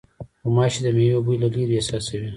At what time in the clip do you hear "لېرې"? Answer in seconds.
1.53-1.75